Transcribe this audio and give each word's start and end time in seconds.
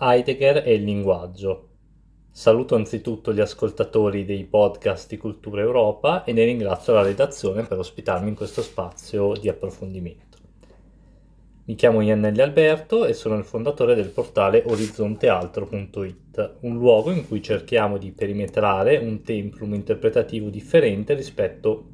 Heidegger 0.00 0.62
e 0.64 0.74
il 0.74 0.84
linguaggio. 0.84 1.70
Saluto 2.30 2.76
anzitutto 2.76 3.34
gli 3.34 3.40
ascoltatori 3.40 4.24
dei 4.24 4.44
podcast 4.44 5.08
di 5.08 5.16
Cultura 5.16 5.60
Europa 5.60 6.22
e 6.22 6.32
ne 6.32 6.44
ringrazio 6.44 6.92
la 6.92 7.02
redazione 7.02 7.64
per 7.64 7.78
ospitarmi 7.78 8.28
in 8.28 8.36
questo 8.36 8.62
spazio 8.62 9.32
di 9.32 9.48
approfondimento. 9.48 10.38
Mi 11.64 11.74
chiamo 11.74 12.00
Iannelli 12.00 12.40
Alberto 12.40 13.06
e 13.06 13.12
sono 13.12 13.36
il 13.36 13.42
fondatore 13.42 13.96
del 13.96 14.10
portale 14.10 14.62
orizzontealtro.it, 14.64 16.58
un 16.60 16.76
luogo 16.76 17.10
in 17.10 17.26
cui 17.26 17.42
cerchiamo 17.42 17.98
di 17.98 18.12
perimetrare 18.12 18.98
un 18.98 19.22
templum 19.22 19.74
interpretativo 19.74 20.48
differente 20.48 21.14
rispetto 21.14 21.88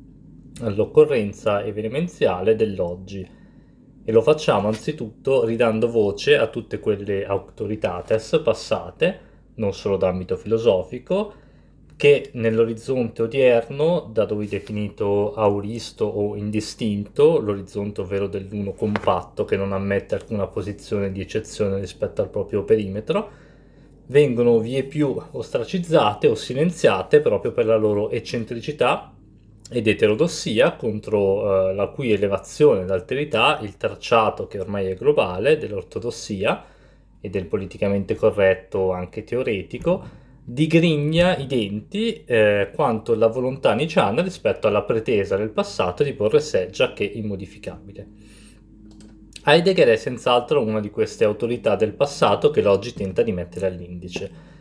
all'occorrenza 0.61 1.65
evenimenziale 1.65 2.55
dell'oggi 2.55 3.44
e 4.05 4.13
lo 4.13 4.21
facciamo 4.21 4.69
anzitutto 4.69 5.45
ridando 5.45 5.89
voce 5.89 6.37
a 6.37 6.49
tutte 6.49 6.79
quelle 6.79 7.25
autoritates 7.25 8.41
passate, 8.45 9.21
non 9.55 9.73
solo 9.73 9.97
d'ambito 9.97 10.37
filosofico, 10.37 11.43
che 11.97 12.31
nell'orizzonte 12.33 13.23
odierno, 13.23 14.11
da 14.13 14.25
dove 14.25 14.47
definito 14.47 15.33
auristo 15.35 16.05
o 16.05 16.37
indistinto, 16.37 17.39
l'orizzonte 17.39 18.03
ovvero 18.03 18.27
dell'uno 18.27 18.73
compatto 18.73 19.45
che 19.45 19.57
non 19.57 19.73
ammette 19.73 20.17
alcuna 20.17 20.47
posizione 20.49 21.13
di 21.13 21.21
eccezione 21.21 21.79
rispetto 21.79 22.21
al 22.21 22.31
proprio 22.31 22.65
perimetro, 22.65 23.31
vengono 24.07 24.59
vie 24.59 24.83
più 24.83 25.17
ostracizzate 25.31 26.27
o 26.27 26.35
silenziate 26.35 27.21
proprio 27.21 27.53
per 27.53 27.65
la 27.65 27.77
loro 27.77 28.11
eccentricità 28.11 29.14
ed 29.79 29.87
eterodossia 29.87 30.73
contro 30.73 31.71
eh, 31.71 31.75
la 31.75 31.87
cui 31.89 32.13
elevazione 32.13 32.83
ed 32.83 32.91
alterità 32.91 33.59
il 33.63 33.77
tracciato 33.77 34.47
che 34.47 34.59
ormai 34.59 34.87
è 34.87 34.95
globale 34.95 35.59
dell'ortodossia 35.59 36.65
e 37.21 37.31
del 37.31 37.47
politicamente 37.47 38.15
corretto 38.15 38.93
anche 38.93 39.25
teoretico 39.25 40.23
digrigna 40.47 41.37
i 41.37 41.47
denti 41.47 42.23
eh, 42.25 42.71
quanto 42.75 43.15
la 43.15 43.29
volontà 43.29 43.73
niciana 43.73 44.21
rispetto 44.21 44.67
alla 44.67 44.83
pretesa 44.83 45.37
del 45.37 45.51
passato 45.51 46.03
di 46.03 46.13
porre 46.13 46.41
sé 46.41 46.69
giacché 46.71 47.05
immodificabile. 47.05 48.07
Heidegger 49.47 49.89
è 49.89 49.97
senz'altro 49.97 50.63
una 50.63 50.81
di 50.81 50.91
queste 50.91 51.25
autorità 51.25 51.77
del 51.77 51.93
passato 51.93 52.51
che 52.51 52.63
l'oggi 52.63 52.93
tenta 52.93 53.23
di 53.23 53.33
mettere 53.33 53.67
all'indice 53.67 54.53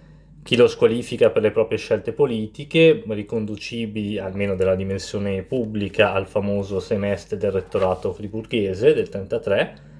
chi 0.43 0.57
lo 0.57 0.67
squalifica 0.67 1.29
per 1.29 1.41
le 1.41 1.51
proprie 1.51 1.77
scelte 1.77 2.11
politiche, 2.11 3.01
riconducibili 3.07 4.19
almeno 4.19 4.55
della 4.55 4.75
dimensione 4.75 5.41
pubblica 5.43 6.11
al 6.11 6.27
famoso 6.27 6.81
semestre 6.81 7.37
del 7.37 7.51
rettorato 7.51 8.11
friburghese 8.11 8.93
del 8.93 9.09
1933, 9.09 9.91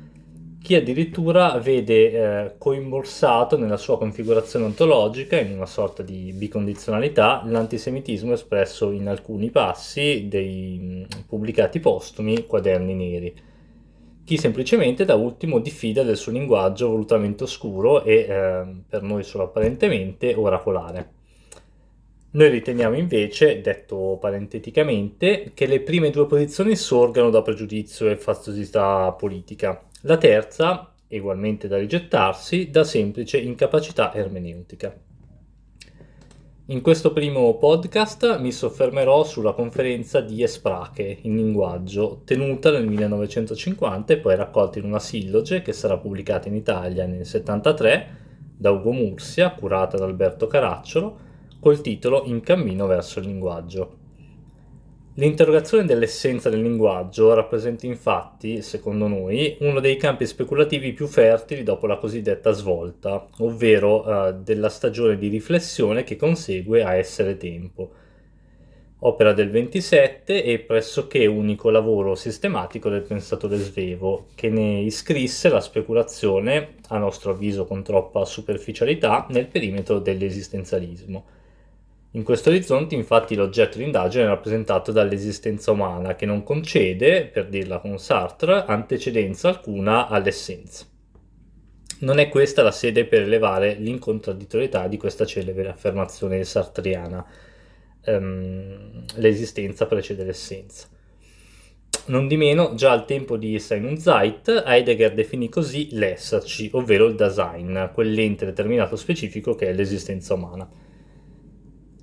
chi 0.62 0.76
addirittura 0.76 1.58
vede 1.60 2.12
eh, 2.12 2.54
coimborsato 2.58 3.58
nella 3.58 3.78
sua 3.78 3.98
configurazione 3.98 4.66
ontologica, 4.66 5.40
in 5.40 5.54
una 5.54 5.66
sorta 5.66 6.04
di 6.04 6.34
bicondizionalità, 6.34 7.44
l'antisemitismo 7.46 8.34
espresso 8.34 8.92
in 8.92 9.08
alcuni 9.08 9.50
passi 9.50 10.28
dei 10.30 11.06
pubblicati 11.28 11.80
postumi 11.80 12.46
quaderni 12.46 12.94
neri 12.94 13.52
chi 14.24 14.38
semplicemente 14.38 15.06
da 15.06 15.16
ultimo 15.16 15.60
diffida 15.60 16.04
del 16.04 16.18
suo 16.18 16.32
linguaggio 16.32 16.90
volutamente 16.90 17.44
oscuro 17.44 18.04
e 18.04 18.14
eh, 18.14 18.64
per 18.88 19.02
noi 19.02 19.24
solo 19.24 19.46
apparentemente 19.46 20.34
oracolare. 20.34 21.22
Noi 22.32 22.50
riteniamo 22.50 22.96
invece, 22.96 23.62
detto 23.62 24.18
parenteticamente, 24.20 25.52
che 25.54 25.68
le 25.68 25.82
prime 25.82 26.10
due 26.10 26.26
posizioni 26.26 26.76
sorgano 26.76 27.30
da 27.30 27.44
pregiudizio 27.44 28.10
e 28.10 28.18
fastiosità 28.18 29.12
politica, 29.12 29.84
la 30.02 30.18
terza, 30.18 30.92
ugualmente 31.10 31.68
da 31.68 31.78
rigettarsi, 31.78 32.72
da 32.72 32.84
semplice 32.84 33.38
incapacità 33.38 34.14
ermeneutica. 34.16 34.96
In 36.68 36.80
questo 36.80 37.12
primo 37.12 37.58
podcast 37.58 38.40
mi 38.40 38.50
soffermerò 38.50 39.26
sulla 39.26 39.52
conferenza 39.52 40.22
di 40.22 40.42
Esprache 40.44 41.18
in 41.24 41.36
linguaggio, 41.36 42.22
tenuta 42.24 42.72
nel 42.72 42.88
1950 42.88 44.14
e 44.14 44.18
poi 44.20 44.38
raccolta 44.38 44.80
in 44.80 44.86
una 44.86 45.00
silloge 45.00 45.62
che 45.62 45.74
sarà 45.74 45.98
pubblicata 45.98 46.48
in 46.48 46.56
Italia 46.56 47.04
nel 47.06 47.26
1973 47.26 48.18
da 48.56 48.72
Ugo 48.72 48.94
Mursia, 48.94 49.52
curata 49.52 49.98
da 49.98 50.06
Alberto 50.06 50.48
Caracciolo, 50.48 51.18
col 51.60 51.82
titolo 51.82 52.24
In 52.28 52.40
cammino 52.40 52.88
verso 52.88 53.20
il 53.20 53.26
linguaggio. 53.26 53.98
L'interrogazione 55.16 55.86
dell'essenza 55.86 56.50
del 56.50 56.64
linguaggio 56.64 57.36
rappresenta 57.36 57.86
infatti, 57.86 58.64
secondo 58.64 59.08
noi, 59.08 59.58
uno 59.60 59.80
dei 59.80 59.96
campi 59.96 60.26
speculativi 60.26 60.92
più 60.92 61.06
fertili 61.06 61.62
dopo 61.62 61.86
la 61.86 61.98
cosiddetta 61.98 62.50
svolta, 62.50 63.28
ovvero 63.38 64.30
eh, 64.30 64.34
della 64.34 64.70
stagione 64.70 65.16
di 65.20 65.28
riflessione 65.28 66.04
che 66.04 66.16
consegue 66.16 66.84
a 66.84 66.96
essere 66.96 67.38
tempo. 67.38 67.92
Opera 69.06 69.34
del 69.34 69.52
27 69.52 70.44
e 70.44 70.60
pressoché 70.62 71.28
unico 71.28 71.70
lavoro 71.70 72.16
sistematico 72.16 72.90
del 72.90 73.04
pensatore 73.04 73.58
svevo, 73.58 74.30
che 74.34 74.50
ne 74.50 74.80
iscrisse 74.80 75.48
la 75.48 75.62
speculazione, 75.62 76.78
a 76.88 76.98
nostro 76.98 77.30
avviso 77.30 77.66
con 77.66 77.84
troppa 77.84 78.26
superficialità, 78.26 79.28
nel 79.30 79.46
perimetro 79.46 80.00
dell'esistenzialismo 80.00 81.42
in 82.16 82.24
questo 82.24 82.50
orizzonte 82.50 82.94
infatti 82.94 83.34
l'oggetto 83.34 83.80
di 83.80 83.86
indagine 83.86 84.26
è 84.26 84.28
rappresentato 84.28 84.92
dall'esistenza 84.92 85.72
umana 85.72 86.16
che 86.16 86.28
non 86.28 86.44
concede, 86.44 87.26
per 87.26 87.48
dirla 87.48 87.80
con 87.80 87.98
Sartre, 87.98 88.66
antecedenza 88.68 89.50
alcuna 89.50 90.08
all'essenza. 90.08 90.86
Non 92.02 92.20
è 92.20 92.30
questa 92.30 92.62
la 92.62 92.72
sede 92.72 93.06
per 93.06 93.22
elevare 93.22 93.74
l'incontradittorietà 93.76 94.88
di 94.88 94.98
questa 94.98 95.26
celebre 95.26 95.70
affermazione 95.70 96.44
sartriana. 96.44 97.26
Um, 98.06 99.06
l'esistenza 99.16 99.88
precede 99.88 100.24
l'essenza. 100.24 100.88
Non 102.08 102.28
di 102.28 102.38
meno, 102.38 102.76
già 102.76 102.92
al 102.92 103.06
tempo 103.06 103.38
di 103.38 103.58
Sein 103.58 103.86
und 103.86 103.98
Zeit, 103.98 104.64
Heidegger 104.68 105.14
definì 105.14 105.50
così 105.50 105.88
l'esserci, 105.94 106.70
ovvero 106.74 107.06
il 107.06 107.16
Dasein, 107.16 107.90
quell'ente 107.92 108.46
determinato 108.46 108.98
specifico 108.98 109.56
che 109.56 109.70
è 109.70 109.74
l'esistenza 109.74 110.36
umana. 110.36 110.83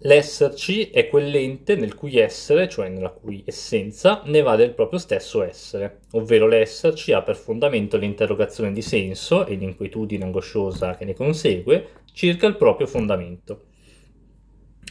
L'esserci 0.03 0.89
è 0.89 1.09
quell'ente 1.09 1.77
nel 1.77 1.95
cui 1.95 2.17
essere, 2.17 2.71
cioè 2.71 2.89
nella 2.89 3.11
cui 3.11 3.43
essenza, 3.45 4.23
ne 4.25 4.41
va 4.41 4.57
del 4.57 4.73
proprio 4.73 4.99
stesso 4.99 5.43
essere, 5.43 6.01
ovvero 6.13 6.47
l'esserci 6.47 7.13
ha 7.13 7.21
per 7.21 7.37
fondamento 7.37 7.99
l'interrogazione 7.99 8.73
di 8.73 8.81
senso 8.81 9.45
e 9.45 9.57
l'inquietudine 9.57 10.25
angosciosa 10.25 10.97
che 10.97 11.05
ne 11.05 11.13
consegue 11.13 11.89
circa 12.15 12.47
il 12.47 12.57
proprio 12.57 12.87
fondamento. 12.87 13.65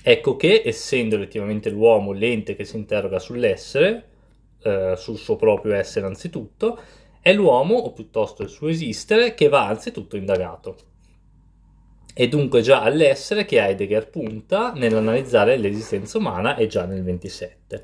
Ecco 0.04 0.36
che, 0.36 0.62
essendo 0.64 1.16
effettivamente 1.16 1.72
l'uomo 1.72 2.12
l'ente 2.12 2.56
che 2.56 2.64
si 2.64 2.78
interroga 2.78 3.18
sull'essere, 3.18 4.10
eh, 4.62 4.94
sul 4.96 5.18
suo 5.18 5.36
proprio 5.38 5.74
essere 5.74 6.06
anzitutto, 6.06 6.80
è 7.20 7.34
l'uomo, 7.34 7.76
o 7.76 7.94
piuttosto 7.94 8.44
il 8.44 8.50
suo 8.50 8.68
esistere, 8.68 9.34
che 9.34 9.50
va 9.50 9.66
anzitutto 9.66 10.16
indagato. 10.18 10.78
E 12.14 12.28
dunque 12.28 12.62
già 12.62 12.82
all'essere 12.82 13.46
che 13.46 13.62
Heidegger 13.62 14.10
punta 14.10 14.74
nell'analizzare 14.74 15.58
l'esistenza 15.58 16.18
umana 16.18 16.56
e 16.56 16.68
già 16.68 16.86
nel 16.86 17.04
27. 17.04 17.84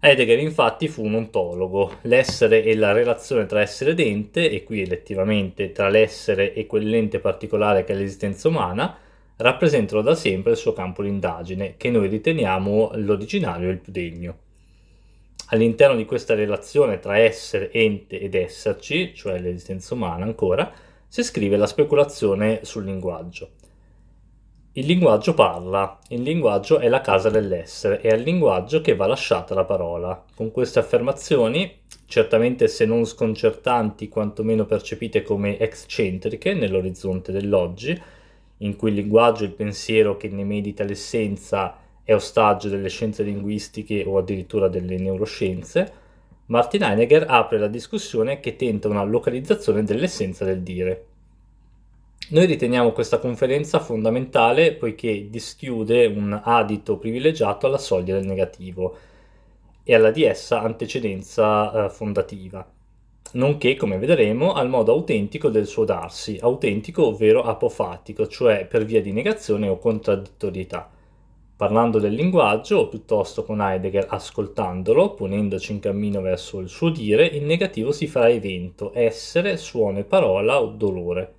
Heidegger 0.00 0.38
infatti 0.38 0.86
fu 0.86 1.04
un 1.04 1.14
ontologo, 1.14 1.96
l'essere 2.02 2.62
e 2.62 2.76
la 2.76 2.92
relazione 2.92 3.46
tra 3.46 3.60
essere 3.60 3.90
ed 3.90 4.00
ente, 4.00 4.48
e 4.48 4.62
qui 4.62 4.82
elettivamente 4.82 5.72
tra 5.72 5.88
l'essere 5.88 6.54
e 6.54 6.66
quell'ente 6.66 7.18
particolare 7.18 7.82
che 7.82 7.94
è 7.94 7.96
l'esistenza 7.96 8.46
umana, 8.46 8.96
rappresentano 9.38 10.02
da 10.02 10.14
sempre 10.14 10.52
il 10.52 10.56
suo 10.56 10.72
campo 10.72 11.02
di 11.02 11.08
indagine, 11.08 11.74
che 11.76 11.90
noi 11.90 12.06
riteniamo 12.06 12.92
l'originario 12.94 13.68
e 13.68 13.72
il 13.72 13.78
più 13.78 13.90
degno. 13.90 14.36
All'interno 15.50 15.96
di 15.96 16.04
questa 16.04 16.34
relazione 16.34 17.00
tra 17.00 17.18
essere, 17.18 17.72
ente 17.72 18.20
ed 18.20 18.36
esserci, 18.36 19.12
cioè 19.14 19.40
l'esistenza 19.40 19.94
umana 19.94 20.24
ancora, 20.24 20.70
si 21.08 21.22
scrive 21.22 21.56
la 21.56 21.66
speculazione 21.66 22.60
sul 22.64 22.84
linguaggio. 22.84 23.52
Il 24.72 24.84
linguaggio 24.84 25.32
parla, 25.32 25.98
il 26.08 26.22
linguaggio 26.22 26.78
è 26.78 26.88
la 26.88 27.00
casa 27.00 27.30
dell'essere, 27.30 28.00
è 28.00 28.10
al 28.10 28.20
linguaggio 28.20 28.82
che 28.82 28.94
va 28.94 29.06
lasciata 29.06 29.54
la 29.54 29.64
parola. 29.64 30.22
Con 30.36 30.52
queste 30.52 30.78
affermazioni, 30.78 31.80
certamente 32.04 32.68
se 32.68 32.84
non 32.84 33.06
sconcertanti, 33.06 34.08
quantomeno 34.08 34.66
percepite 34.66 35.22
come 35.22 35.58
eccentriche 35.58 36.52
nell'orizzonte 36.52 37.32
dell'oggi, 37.32 38.00
in 38.58 38.76
cui 38.76 38.90
il 38.90 38.96
linguaggio 38.96 39.44
il 39.44 39.52
pensiero 39.52 40.16
che 40.16 40.28
ne 40.28 40.44
medita 40.44 40.84
l'essenza 40.84 41.76
è 42.04 42.14
ostaggio 42.14 42.68
delle 42.68 42.88
scienze 42.90 43.22
linguistiche 43.22 44.04
o 44.06 44.18
addirittura 44.18 44.68
delle 44.68 44.98
neuroscienze, 44.98 45.92
Martin 46.48 46.82
Heidegger 46.82 47.26
apre 47.28 47.58
la 47.58 47.68
discussione 47.68 48.40
che 48.40 48.56
tenta 48.56 48.88
una 48.88 49.02
localizzazione 49.04 49.84
dell'essenza 49.84 50.46
del 50.46 50.62
dire. 50.62 51.04
Noi 52.30 52.46
riteniamo 52.46 52.92
questa 52.92 53.18
conferenza 53.18 53.80
fondamentale 53.80 54.72
poiché 54.72 55.28
dischiude 55.28 56.06
un 56.06 56.40
adito 56.42 56.96
privilegiato 56.96 57.66
alla 57.66 57.76
soglia 57.76 58.14
del 58.14 58.26
negativo 58.26 58.96
e 59.82 59.94
alla 59.94 60.10
di 60.10 60.22
essa 60.24 60.62
antecedenza 60.62 61.84
eh, 61.84 61.90
fondativa. 61.90 62.66
nonché, 63.32 63.76
come 63.76 63.98
vedremo, 63.98 64.54
al 64.54 64.70
modo 64.70 64.92
autentico 64.92 65.50
del 65.50 65.66
suo 65.66 65.84
darsi, 65.84 66.38
autentico 66.40 67.08
ovvero 67.08 67.42
apofatico, 67.42 68.26
cioè 68.26 68.66
per 68.66 68.86
via 68.86 69.02
di 69.02 69.12
negazione 69.12 69.68
o 69.68 69.78
contraddittorietà. 69.78 70.90
Parlando 71.58 71.98
del 71.98 72.14
linguaggio, 72.14 72.76
o 72.76 72.86
piuttosto 72.86 73.42
con 73.42 73.60
Heidegger 73.60 74.06
ascoltandolo, 74.08 75.14
ponendoci 75.14 75.72
in 75.72 75.80
cammino 75.80 76.20
verso 76.20 76.60
il 76.60 76.68
suo 76.68 76.88
dire, 76.88 77.26
il 77.26 77.42
negativo 77.42 77.90
si 77.90 78.06
farà 78.06 78.30
evento, 78.30 78.92
essere, 78.94 79.56
suono 79.56 79.98
e 79.98 80.04
parola 80.04 80.62
o 80.62 80.66
dolore. 80.68 81.34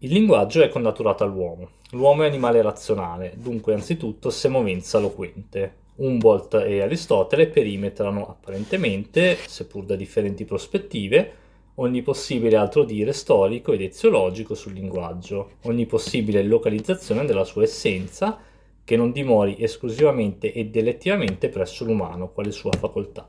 Il 0.00 0.12
linguaggio 0.12 0.60
è 0.60 0.68
connaturato 0.68 1.24
all'uomo. 1.24 1.70
L'uomo 1.92 2.24
è 2.24 2.26
animale 2.26 2.60
razionale, 2.60 3.32
dunque 3.38 3.72
anzitutto 3.72 4.28
semovenza 4.28 4.98
loquente. 4.98 5.76
Humboldt 5.94 6.52
e 6.66 6.82
Aristotele 6.82 7.46
perimetrano 7.46 8.28
apparentemente, 8.28 9.38
seppur 9.46 9.86
da 9.86 9.96
differenti 9.96 10.44
prospettive, 10.44 11.32
ogni 11.76 12.02
possibile 12.02 12.56
altro 12.56 12.84
dire 12.84 13.14
storico 13.14 13.72
ed 13.72 13.80
eziologico 13.80 14.54
sul 14.54 14.74
linguaggio, 14.74 15.52
ogni 15.62 15.86
possibile 15.86 16.42
localizzazione 16.42 17.24
della 17.24 17.44
sua 17.44 17.62
essenza, 17.62 18.52
che 18.84 18.96
non 18.96 19.12
dimori 19.12 19.56
esclusivamente 19.58 20.52
ed 20.52 20.70
delettivamente 20.70 21.48
presso 21.48 21.84
l'umano, 21.84 22.30
quale 22.30 22.50
sua 22.50 22.72
facoltà. 22.78 23.26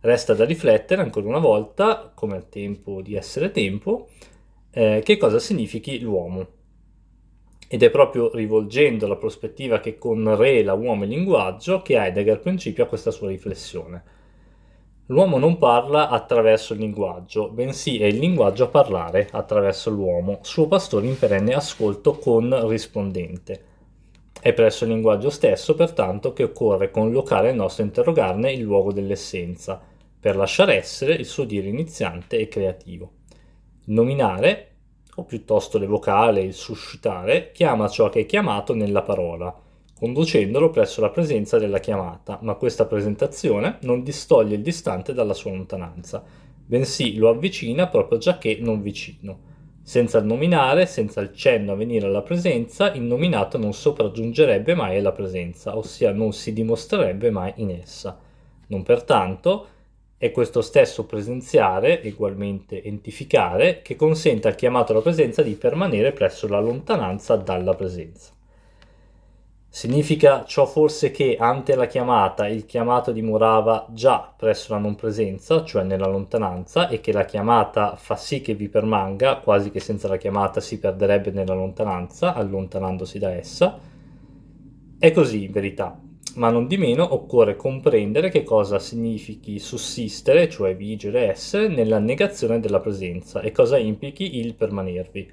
Resta 0.00 0.32
da 0.34 0.44
riflettere 0.44 1.02
ancora 1.02 1.28
una 1.28 1.38
volta, 1.38 2.10
come 2.14 2.36
al 2.36 2.48
tempo 2.48 3.02
di 3.02 3.14
essere 3.14 3.50
tempo, 3.50 4.08
eh, 4.70 5.02
che 5.04 5.16
cosa 5.16 5.38
significhi 5.38 6.00
l'uomo. 6.00 6.46
Ed 7.68 7.82
è 7.82 7.90
proprio 7.90 8.34
rivolgendo 8.34 9.06
la 9.06 9.16
prospettiva 9.16 9.80
che 9.80 9.98
conrela 9.98 10.72
uomo 10.72 11.04
e 11.04 11.06
linguaggio 11.06 11.82
che 11.82 11.98
Heidegger 11.98 12.40
principia 12.40 12.86
questa 12.86 13.10
sua 13.10 13.28
riflessione. 13.28 14.16
L'uomo 15.06 15.38
non 15.38 15.58
parla 15.58 16.08
attraverso 16.08 16.74
il 16.74 16.80
linguaggio, 16.80 17.48
bensì 17.48 17.98
è 17.98 18.04
il 18.04 18.18
linguaggio 18.18 18.64
a 18.64 18.68
parlare 18.68 19.28
attraverso 19.30 19.90
l'uomo, 19.90 20.38
suo 20.42 20.68
pastore 20.68 21.06
in 21.06 21.18
perenne 21.18 21.54
ascolto 21.54 22.18
con 22.18 22.68
rispondente. 22.68 23.64
È 24.40 24.52
presso 24.52 24.84
il 24.84 24.90
linguaggio 24.90 25.30
stesso, 25.30 25.74
pertanto, 25.74 26.32
che 26.32 26.44
occorre 26.44 26.92
collocare 26.92 27.50
il 27.50 27.56
nostro 27.56 27.82
interrogarne 27.82 28.52
il 28.52 28.60
luogo 28.60 28.92
dell'essenza, 28.92 29.80
per 30.20 30.36
lasciare 30.36 30.76
essere 30.76 31.14
il 31.14 31.26
suo 31.26 31.42
dire 31.42 31.66
iniziante 31.66 32.38
e 32.38 32.46
creativo. 32.46 33.10
Nominare, 33.86 34.70
o 35.16 35.24
piuttosto 35.24 35.76
l'evocare, 35.78 36.42
il 36.42 36.54
suscitare, 36.54 37.50
chiama 37.50 37.88
ciò 37.88 38.08
che 38.10 38.20
è 38.20 38.26
chiamato 38.26 38.74
nella 38.74 39.02
parola, 39.02 39.52
conducendolo 39.98 40.70
presso 40.70 41.00
la 41.00 41.10
presenza 41.10 41.58
della 41.58 41.80
chiamata, 41.80 42.38
ma 42.42 42.54
questa 42.54 42.86
presentazione 42.86 43.78
non 43.82 44.04
distoglie 44.04 44.54
il 44.54 44.62
distante 44.62 45.12
dalla 45.14 45.34
sua 45.34 45.50
lontananza, 45.50 46.22
bensì 46.64 47.16
lo 47.16 47.28
avvicina 47.28 47.88
proprio 47.88 48.18
già 48.18 48.38
che 48.38 48.58
non 48.60 48.82
vicino 48.82 49.56
senza 49.88 50.18
il 50.18 50.26
nominare, 50.26 50.84
senza 50.84 51.22
il 51.22 51.32
cenno 51.34 51.72
a 51.72 51.74
venire 51.74 52.04
alla 52.04 52.20
presenza, 52.20 52.92
il 52.92 53.00
nominato 53.00 53.56
non 53.56 53.72
sopraggiungerebbe 53.72 54.74
mai 54.74 54.98
alla 54.98 55.12
presenza, 55.12 55.78
ossia 55.78 56.12
non 56.12 56.34
si 56.34 56.52
dimostrerebbe 56.52 57.30
mai 57.30 57.54
in 57.56 57.70
essa. 57.70 58.18
Non 58.66 58.82
pertanto 58.82 59.66
è 60.18 60.30
questo 60.30 60.60
stesso 60.60 61.06
presenziare, 61.06 62.02
ugualmente 62.04 62.82
entificare, 62.82 63.80
che 63.80 63.96
consente 63.96 64.46
al 64.46 64.56
chiamato 64.56 64.92
alla 64.92 65.00
presenza 65.00 65.40
di 65.40 65.54
permanere 65.54 66.12
presso 66.12 66.46
la 66.48 66.60
lontananza 66.60 67.36
dalla 67.36 67.72
presenza. 67.72 68.37
Significa 69.78 70.44
ciò 70.44 70.66
forse 70.66 71.12
che 71.12 71.36
ante 71.38 71.76
la 71.76 71.86
chiamata 71.86 72.48
il 72.48 72.66
chiamato 72.66 73.12
dimorava 73.12 73.86
già 73.92 74.34
presso 74.36 74.72
la 74.72 74.80
non 74.80 74.96
presenza, 74.96 75.62
cioè 75.62 75.84
nella 75.84 76.08
lontananza, 76.08 76.88
e 76.88 77.00
che 77.00 77.12
la 77.12 77.24
chiamata 77.24 77.94
fa 77.94 78.16
sì 78.16 78.40
che 78.40 78.54
vi 78.54 78.68
permanga, 78.68 79.36
quasi 79.36 79.70
che 79.70 79.78
senza 79.78 80.08
la 80.08 80.16
chiamata 80.16 80.60
si 80.60 80.80
perderebbe 80.80 81.30
nella 81.30 81.54
lontananza, 81.54 82.34
allontanandosi 82.34 83.20
da 83.20 83.30
essa? 83.30 83.78
È 84.98 85.12
così 85.12 85.44
in 85.44 85.52
verità, 85.52 85.96
ma 86.34 86.50
non 86.50 86.66
di 86.66 86.76
meno 86.76 87.14
occorre 87.14 87.54
comprendere 87.54 88.30
che 88.30 88.42
cosa 88.42 88.80
significhi 88.80 89.60
sussistere, 89.60 90.48
cioè 90.48 90.74
vigere, 90.74 91.28
essere, 91.28 91.68
nella 91.68 92.00
negazione 92.00 92.58
della 92.58 92.80
presenza 92.80 93.42
e 93.42 93.52
cosa 93.52 93.78
implichi 93.78 94.38
il 94.38 94.56
permanervi. 94.56 95.30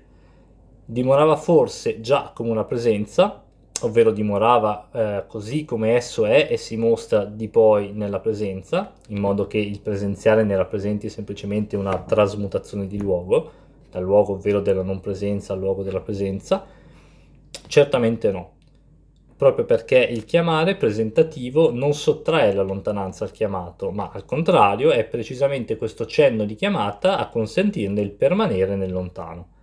Dimorava 0.85 1.35
forse 1.35 1.99
già 1.99 2.29
come 2.31 2.51
una 2.51 2.65
presenza, 2.65 3.39
ovvero 3.81 4.11
dimorava 4.11 4.89
eh, 4.91 5.23
così 5.27 5.65
come 5.65 5.95
esso 5.95 6.25
è 6.25 6.47
e 6.49 6.57
si 6.57 6.77
mostra 6.77 7.25
di 7.25 7.49
poi 7.49 7.91
nella 7.91 8.19
presenza, 8.19 8.93
in 9.07 9.19
modo 9.19 9.47
che 9.47 9.57
il 9.57 9.81
presenziale 9.81 10.43
ne 10.43 10.55
rappresenti 10.55 11.09
semplicemente 11.09 11.75
una 11.75 11.97
trasmutazione 11.99 12.87
di 12.87 12.99
luogo, 12.99 13.51
dal 13.91 14.03
luogo 14.03 14.33
ovvero 14.33 14.61
della 14.61 14.83
non 14.83 15.01
presenza 15.01 15.53
al 15.53 15.59
luogo 15.59 15.83
della 15.83 16.01
presenza? 16.01 16.65
Certamente 17.67 18.31
no, 18.31 18.51
proprio 19.35 19.65
perché 19.65 19.97
il 19.97 20.23
chiamare 20.23 20.75
presentativo 20.75 21.71
non 21.71 21.93
sottrae 21.93 22.53
la 22.53 22.61
lontananza 22.63 23.25
al 23.25 23.31
chiamato, 23.31 23.91
ma 23.91 24.09
al 24.13 24.25
contrario 24.25 24.91
è 24.91 25.03
precisamente 25.03 25.75
questo 25.75 26.05
cenno 26.05 26.45
di 26.45 26.55
chiamata 26.55 27.17
a 27.17 27.27
consentirne 27.27 28.01
il 28.01 28.11
permanere 28.11 28.75
nel 28.75 28.91
lontano. 28.91 29.53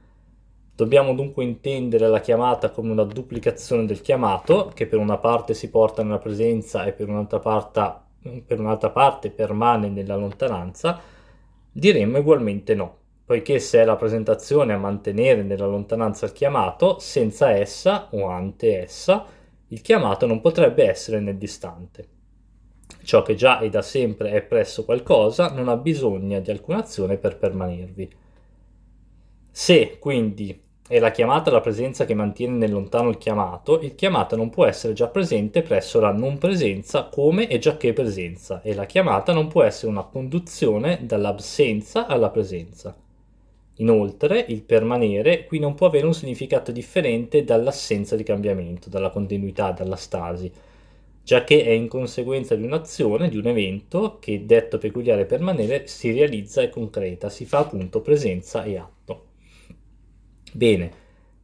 Dobbiamo 0.83 1.15
dunque 1.15 1.45
intendere 1.45 2.09
la 2.09 2.19
chiamata 2.19 2.71
come 2.71 2.91
una 2.91 3.05
duplicazione 3.05 3.87
del 3.87 4.01
chiamato, 4.01 4.73
che 4.75 4.89
per 4.89 4.99
una 4.99 5.17
parte 5.17 5.55
si 5.55 5.71
porta 5.71 6.03
nella 6.03 6.19
presenza 6.19 6.85
e 6.85 6.93
per 6.93 7.09
un'altra 7.09 7.39
parte, 7.39 8.01
per 8.45 8.59
un'altra 8.59 8.91
parte 8.91 9.31
permane 9.31 9.89
nella 9.89 10.17
lontananza? 10.17 10.99
Diremmo 11.71 12.19
ugualmente 12.19 12.75
no, 12.75 12.97
poiché 13.25 13.61
se 13.61 13.81
è 13.81 13.85
la 13.85 13.95
presentazione 13.95 14.73
a 14.73 14.77
mantenere 14.77 15.45
nella 15.45 15.67
lontananza 15.67 16.27
il 16.27 16.33
chiamato, 16.33 16.99
senza 16.99 17.53
essa 17.53 18.09
o 18.11 18.27
ante 18.27 18.83
essa, 18.83 19.25
il 19.69 19.81
chiamato 19.83 20.27
non 20.27 20.41
potrebbe 20.41 20.85
essere 20.89 21.21
nel 21.21 21.37
distante. 21.37 22.09
Ciò 23.05 23.23
che 23.23 23.37
già 23.37 23.61
e 23.61 23.71
da 23.71 23.83
sempre 23.83 24.33
è 24.33 24.43
presso 24.43 24.85
qualcosa 24.85 25.53
non 25.53 25.69
ha 25.69 25.77
bisogno 25.77 26.41
di 26.41 26.51
alcuna 26.51 26.79
azione 26.79 27.19
per 27.19 27.39
permanervi. 27.39 28.13
Se 29.49 29.99
quindi 30.01 30.71
è 30.93 30.99
la 30.99 31.11
chiamata 31.11 31.51
la 31.51 31.63
presenza 31.63 32.05
che 32.05 32.13
mantiene 32.13 32.55
nel 32.55 32.71
lontano 32.71 33.09
il 33.09 33.17
chiamato, 33.17 33.81
il 33.81 33.95
chiamato 33.95 34.37
non 34.37 34.51
può 34.51 34.67
essere 34.67 34.93
già 34.93 35.09
presente 35.09 35.63
presso 35.63 36.01
la 36.01 36.13
non 36.13 36.37
presenza 36.37 37.05
come 37.05 37.49
e 37.49 37.59
già 37.59 37.79
che 37.79 37.95
presenza, 37.95 38.61
e 38.61 38.75
la 38.75 38.85
chiamata 38.85 39.33
non 39.33 39.49
può 39.49 39.63
essere 39.63 39.91
una 39.91 40.05
conduzione 40.05 40.99
dall'assenza 41.01 42.07
alla 42.07 42.29
presenza. 42.29 42.95
Inoltre, 43.77 44.45
il 44.49 44.61
permanere 44.61 45.47
qui 45.47 45.59
non 45.59 45.73
può 45.73 45.87
avere 45.87 46.05
un 46.05 46.13
significato 46.13 46.71
differente 46.73 47.43
dall'assenza 47.43 48.15
di 48.15 48.23
cambiamento, 48.23 48.91
dalla 48.91 49.09
continuità, 49.09 49.71
dalla 49.71 49.97
stasi, 49.97 50.53
già 51.25 51.43
che 51.43 51.65
è 51.65 51.71
in 51.71 51.89
conseguenza 51.89 52.55
di 52.55 52.65
un'azione, 52.65 53.31
di 53.31 53.39
un 53.39 53.47
evento, 53.47 54.19
che 54.21 54.45
detto 54.45 54.77
peculiare 54.77 55.25
permanere 55.25 55.87
si 55.87 56.13
realizza 56.13 56.61
e 56.61 56.69
concreta, 56.69 57.31
si 57.31 57.47
fa 57.47 57.61
appunto 57.61 58.03
presenza 58.03 58.63
e 58.65 58.77
atto. 58.77 59.32
Bene, 60.55 61.01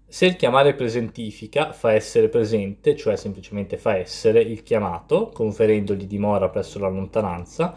se 0.06 0.26
il 0.26 0.36
chiamare 0.36 0.74
presentifica 0.74 1.72
fa 1.72 1.92
essere 1.92 2.28
presente, 2.28 2.94
cioè 2.94 3.16
semplicemente 3.16 3.78
fa 3.78 3.96
essere 3.96 4.40
il 4.40 4.62
chiamato, 4.62 5.30
conferendogli 5.30 6.06
dimora 6.06 6.50
presso 6.50 6.78
la 6.78 6.88
lontananza, 6.88 7.74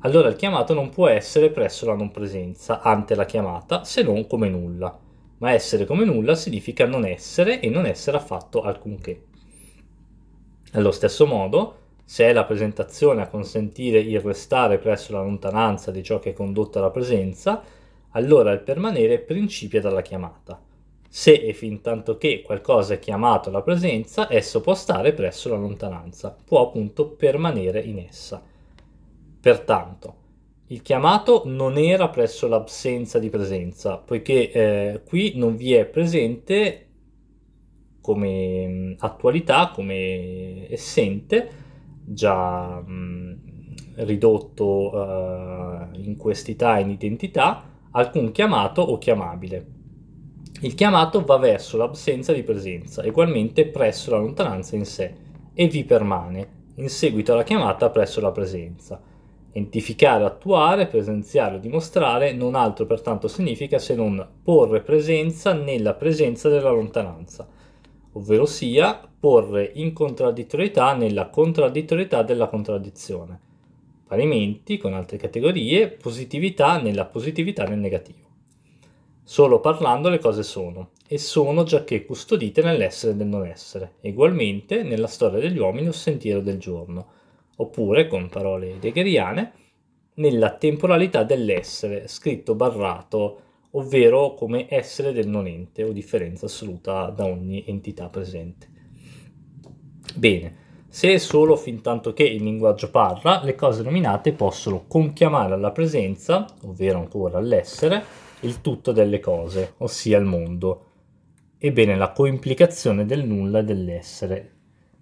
allora 0.00 0.28
il 0.28 0.34
chiamato 0.34 0.74
non 0.74 0.90
può 0.90 1.06
essere 1.06 1.50
presso 1.50 1.86
la 1.86 1.94
non 1.94 2.10
presenza, 2.10 2.80
ante 2.80 3.14
la 3.14 3.24
chiamata, 3.24 3.84
se 3.84 4.02
non 4.02 4.26
come 4.26 4.48
nulla. 4.48 4.98
Ma 5.38 5.52
essere 5.52 5.84
come 5.84 6.04
nulla 6.04 6.34
significa 6.34 6.84
non 6.84 7.04
essere 7.04 7.60
e 7.60 7.68
non 7.68 7.86
essere 7.86 8.16
affatto 8.16 8.62
alcunché. 8.62 9.22
Allo 10.72 10.90
stesso 10.90 11.26
modo, 11.26 11.76
se 12.04 12.26
è 12.26 12.32
la 12.32 12.44
presentazione 12.44 13.22
a 13.22 13.28
consentire 13.28 14.00
il 14.00 14.20
restare 14.20 14.78
presso 14.78 15.12
la 15.12 15.22
lontananza 15.22 15.92
di 15.92 16.02
ciò 16.02 16.18
che 16.18 16.30
è 16.30 16.32
condotto 16.32 16.78
alla 16.78 16.90
presenza, 16.90 17.62
allora 18.10 18.50
il 18.50 18.60
permanere 18.60 19.20
principia 19.20 19.80
dalla 19.80 20.02
chiamata 20.02 20.70
se 21.14 21.34
e 21.34 21.52
fin 21.52 21.82
tanto 21.82 22.16
che 22.16 22.40
qualcosa 22.40 22.94
è 22.94 22.98
chiamato 22.98 23.50
alla 23.50 23.60
presenza, 23.60 24.32
esso 24.32 24.62
può 24.62 24.74
stare 24.74 25.12
presso 25.12 25.50
la 25.50 25.58
lontananza, 25.58 26.34
può 26.42 26.62
appunto 26.62 27.06
permanere 27.06 27.82
in 27.82 27.98
essa. 27.98 28.42
Pertanto, 29.38 30.14
il 30.68 30.80
chiamato 30.80 31.42
non 31.44 31.76
era 31.76 32.08
presso 32.08 32.48
l'assenza 32.48 33.18
di 33.18 33.28
presenza, 33.28 33.98
poiché 33.98 34.50
eh, 34.52 35.02
qui 35.04 35.32
non 35.36 35.54
vi 35.54 35.74
è 35.74 35.84
presente 35.84 36.86
come 38.00 38.66
mm, 38.66 38.92
attualità, 39.00 39.70
come 39.70 40.66
essente, 40.70 41.50
già 42.06 42.80
mh, 42.80 42.90
mm, 42.90 43.32
ridotto 43.96 44.96
uh, 44.96 45.88
in 45.92 46.16
questità 46.16 46.78
e 46.78 46.80
in 46.80 46.90
identità, 46.90 47.64
alcun 47.90 48.32
chiamato 48.32 48.80
o 48.80 48.96
chiamabile 48.96 49.80
il 50.60 50.74
chiamato 50.74 51.24
va 51.24 51.38
verso 51.38 51.76
l'assenza 51.76 52.32
di 52.32 52.42
presenza, 52.42 53.04
ugualmente 53.04 53.66
presso 53.66 54.10
la 54.10 54.18
lontananza 54.18 54.76
in 54.76 54.84
sé, 54.84 55.14
e 55.54 55.66
vi 55.66 55.84
permane, 55.84 56.60
in 56.76 56.88
seguito 56.88 57.32
alla 57.32 57.42
chiamata 57.42 57.90
presso 57.90 58.20
la 58.20 58.30
presenza. 58.30 59.00
Identificare, 59.50 60.24
attuare, 60.24 60.86
presenziare 60.86 61.56
o 61.56 61.58
dimostrare 61.58 62.32
non 62.32 62.54
altro 62.54 62.86
pertanto 62.86 63.28
significa 63.28 63.78
se 63.78 63.94
non 63.94 64.26
porre 64.42 64.80
presenza 64.80 65.52
nella 65.52 65.94
presenza 65.94 66.48
della 66.48 66.70
lontananza, 66.70 67.46
ovvero 68.12 68.46
sia 68.46 69.00
porre 69.18 69.70
in 69.74 69.92
contraddittorietà 69.92 70.94
nella 70.94 71.28
contraddittorietà 71.28 72.22
della 72.22 72.46
contraddizione. 72.46 73.40
Parimenti, 74.06 74.78
con 74.78 74.94
altre 74.94 75.16
categorie, 75.16 75.88
positività 75.88 76.80
nella 76.80 77.06
positività 77.06 77.64
nel 77.64 77.78
negativo. 77.78 78.21
Solo 79.24 79.60
parlando 79.60 80.08
le 80.08 80.18
cose 80.18 80.42
sono, 80.42 80.90
e 81.06 81.18
sono 81.18 81.62
giacché 81.62 82.04
custodite 82.04 82.62
nell'essere 82.62 83.12
e 83.12 83.16
del 83.16 83.26
non 83.26 83.46
essere, 83.46 83.94
ugualmente 84.02 84.82
nella 84.82 85.06
storia 85.06 85.38
degli 85.38 85.58
uomini 85.58 85.88
o 85.88 85.92
sentiero 85.92 86.40
del 86.40 86.58
giorno 86.58 87.06
oppure, 87.56 88.08
con 88.08 88.28
parole 88.28 88.72
heideggeriane, 88.72 89.52
nella 90.14 90.56
temporalità 90.56 91.22
dell'essere, 91.22 92.08
scritto 92.08 92.54
barrato, 92.54 93.40
ovvero 93.72 94.34
come 94.34 94.66
essere 94.68 95.12
del 95.12 95.28
non 95.28 95.46
ente 95.46 95.82
o 95.84 95.92
differenza 95.92 96.46
assoluta 96.46 97.08
da 97.10 97.24
ogni 97.24 97.64
entità 97.66 98.08
presente. 98.08 98.68
Bene, 100.14 100.60
se 100.88 101.14
è 101.14 101.18
solo 101.18 101.56
fin 101.56 101.80
tanto 101.80 102.12
che 102.12 102.24
il 102.24 102.42
linguaggio 102.42 102.90
parla, 102.90 103.42
le 103.42 103.54
cose 103.54 103.82
nominate 103.82 104.32
possono 104.32 104.84
conchiamare 104.86 105.54
alla 105.54 105.70
presenza, 105.70 106.44
ovvero 106.64 106.98
ancora 106.98 107.38
all'essere, 107.38 108.04
il 108.42 108.60
tutto 108.60 108.92
delle 108.92 109.20
cose, 109.20 109.74
ossia 109.78 110.18
il 110.18 110.24
mondo. 110.24 110.86
Ebbene, 111.58 111.96
la 111.96 112.12
coimplicazione 112.12 113.06
del 113.06 113.24
nulla 113.24 113.60
e 113.60 113.64
dell'essere 113.64 114.50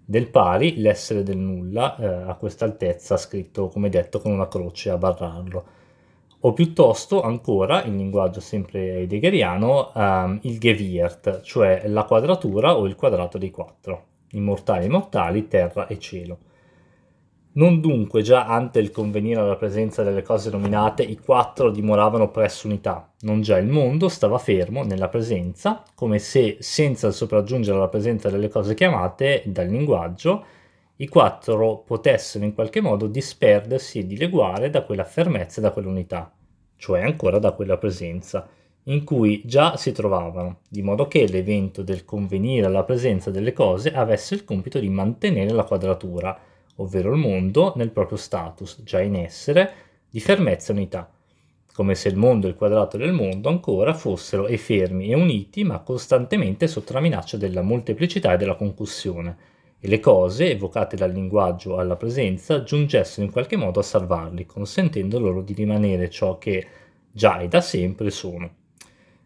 del 0.03 0.27
pari 0.27 0.81
l'essere 0.81 1.23
del 1.23 1.37
nulla 1.37 1.95
eh, 1.95 2.05
a 2.29 2.35
questa 2.35 2.65
altezza 2.65 3.15
scritto 3.15 3.69
come 3.69 3.87
detto 3.87 4.19
con 4.19 4.31
una 4.31 4.47
croce 4.47 4.89
a 4.89 4.97
barrarlo 4.97 5.65
o 6.41 6.53
piuttosto 6.53 7.21
ancora 7.21 7.83
in 7.83 7.97
linguaggio 7.97 8.39
sempre 8.39 8.95
heideggeriano 8.95 9.91
um, 9.93 10.39
il 10.43 10.59
Gewirt, 10.59 11.41
cioè 11.41 11.83
la 11.87 12.03
quadratura 12.03 12.77
o 12.77 12.87
il 12.87 12.95
quadrato 12.95 13.37
dei 13.37 13.51
quattro, 13.51 14.05
immortali 14.31 14.87
mortali, 14.89 15.47
terra 15.47 15.87
e 15.87 15.99
cielo. 15.99 16.37
Non 17.53 17.81
dunque 17.81 18.21
già 18.21 18.45
ante 18.45 18.79
il 18.79 18.91
convenire 18.91 19.41
alla 19.41 19.57
presenza 19.57 20.03
delle 20.03 20.21
cose 20.21 20.49
nominate 20.49 21.03
i 21.03 21.17
quattro 21.17 21.69
dimoravano 21.69 22.31
presso 22.31 22.65
unità, 22.65 23.11
non 23.21 23.41
già 23.41 23.57
il 23.57 23.67
mondo 23.67 24.07
stava 24.07 24.37
fermo 24.37 24.83
nella 24.83 25.09
presenza, 25.09 25.83
come 25.93 26.17
se 26.19 26.55
senza 26.61 27.07
il 27.07 27.13
sopraggiungere 27.13 27.75
alla 27.75 27.89
presenza 27.89 28.29
delle 28.29 28.47
cose 28.47 28.73
chiamate 28.73 29.43
dal 29.47 29.67
linguaggio, 29.67 30.45
i 30.95 31.09
quattro 31.09 31.83
potessero 31.85 32.45
in 32.45 32.53
qualche 32.53 32.79
modo 32.79 33.07
disperdersi 33.07 33.99
e 33.99 34.07
dileguare 34.07 34.69
da 34.69 34.83
quella 34.83 35.03
fermezza 35.03 35.59
e 35.59 35.63
da 35.63 35.71
quell'unità, 35.71 36.31
cioè 36.77 37.01
ancora 37.01 37.37
da 37.37 37.51
quella 37.51 37.77
presenza, 37.77 38.47
in 38.83 39.03
cui 39.03 39.41
già 39.43 39.75
si 39.75 39.91
trovavano, 39.91 40.59
di 40.69 40.81
modo 40.81 41.05
che 41.09 41.27
l'evento 41.27 41.81
del 41.81 42.05
convenire 42.05 42.67
alla 42.67 42.85
presenza 42.85 43.29
delle 43.29 43.51
cose 43.51 43.91
avesse 43.91 44.35
il 44.35 44.45
compito 44.45 44.79
di 44.79 44.87
mantenere 44.87 45.51
la 45.51 45.65
quadratura, 45.65 46.39
ovvero 46.77 47.11
il 47.11 47.17
mondo, 47.17 47.73
nel 47.75 47.91
proprio 47.91 48.17
status, 48.17 48.81
già 48.83 49.01
in 49.01 49.15
essere, 49.15 49.73
di 50.09 50.19
fermezza 50.19 50.71
e 50.71 50.75
unità, 50.75 51.11
come 51.73 51.95
se 51.95 52.09
il 52.09 52.17
mondo 52.17 52.47
e 52.47 52.49
il 52.49 52.55
quadrato 52.55 52.97
del 52.97 53.13
mondo 53.13 53.49
ancora 53.49 53.93
fossero 53.93 54.47
e 54.47 54.57
fermi 54.57 55.09
e 55.09 55.15
uniti, 55.15 55.63
ma 55.63 55.79
costantemente 55.79 56.67
sotto 56.67 56.93
la 56.93 56.99
minaccia 56.99 57.37
della 57.37 57.61
molteplicità 57.61 58.33
e 58.33 58.37
della 58.37 58.55
concussione, 58.55 59.37
e 59.79 59.87
le 59.87 59.99
cose, 59.99 60.51
evocate 60.51 60.95
dal 60.95 61.11
linguaggio 61.11 61.77
alla 61.77 61.95
presenza, 61.95 62.63
giungessero 62.63 63.25
in 63.25 63.31
qualche 63.31 63.55
modo 63.55 63.79
a 63.79 63.83
salvarli, 63.83 64.45
consentendo 64.45 65.17
loro 65.17 65.41
di 65.41 65.53
rimanere 65.53 66.09
ciò 66.09 66.37
che 66.37 66.67
già 67.11 67.39
e 67.39 67.47
da 67.47 67.61
sempre 67.61 68.11
sono. 68.11 68.49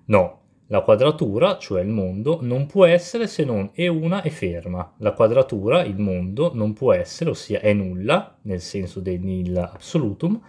No, 0.06 0.40
la 0.68 0.82
quadratura, 0.82 1.60
cioè 1.60 1.82
il 1.82 1.90
mondo, 1.90 2.40
non 2.42 2.66
può 2.66 2.86
essere 2.86 3.28
se 3.28 3.44
non 3.44 3.70
è 3.74 3.86
una 3.86 4.24
e 4.24 4.32
ferma. 4.32 4.96
La 4.98 5.14
quadratura, 5.14 5.84
il 5.84 6.00
mondo, 6.00 6.52
non 6.56 6.74
può 6.74 6.92
essere, 6.92 7.30
ossia 7.30 7.60
è 7.60 7.72
nulla, 7.74 8.36
nel 8.44 8.62
senso 8.62 9.00
del 9.00 9.20
nil 9.20 9.56
absolutum, 9.56 10.42